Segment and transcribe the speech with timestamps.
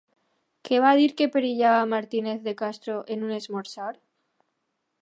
[0.69, 3.93] Què va dir que perillava Martínez de Castro en un esmorzar?